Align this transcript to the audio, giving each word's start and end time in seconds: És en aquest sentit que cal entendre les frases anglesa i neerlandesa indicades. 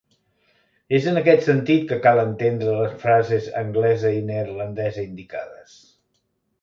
És 0.99 1.03
en 1.11 1.19
aquest 1.19 1.43
sentit 1.47 1.83
que 1.91 1.99
cal 2.07 2.21
entendre 2.23 2.73
les 2.79 2.95
frases 3.03 3.51
anglesa 3.61 4.15
i 4.21 4.25
neerlandesa 4.31 5.05
indicades. 5.09 5.77